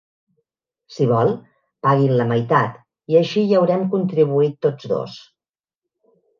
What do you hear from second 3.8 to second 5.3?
contribuït tots dos.